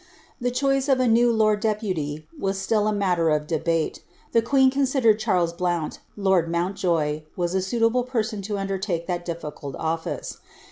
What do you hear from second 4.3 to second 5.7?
the queer consiilf reJ Charles